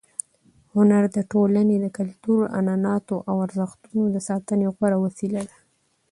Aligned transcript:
هنر 0.73 1.03
د 1.15 1.17
ټولنې 1.31 1.75
د 1.79 1.85
کلتور، 1.97 2.41
عنعناتو 2.57 3.15
او 3.29 3.35
ارزښتونو 3.45 4.03
د 4.11 4.17
ساتنې 4.27 4.67
غوره 4.75 4.97
وسیله 5.05 5.41
ده. 5.49 5.57